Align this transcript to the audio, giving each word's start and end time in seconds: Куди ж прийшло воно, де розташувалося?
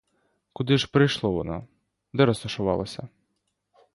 Куди 0.53 0.77
ж 0.77 0.87
прийшло 0.91 1.31
воно, 1.31 1.67
де 2.13 2.25
розташувалося? 2.25 3.07